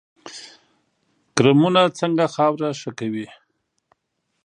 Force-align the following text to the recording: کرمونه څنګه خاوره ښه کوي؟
کرمونه 1.35 1.81
څنګه 1.99 2.25
خاوره 2.33 2.69
ښه 2.79 2.91
کوي؟ 2.99 3.27